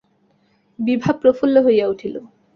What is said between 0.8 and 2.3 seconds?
বিভা প্রফুল্ল হইয়া উঠিল।